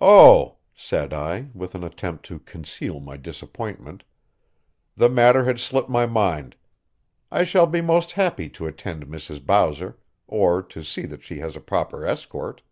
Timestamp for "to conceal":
2.26-3.00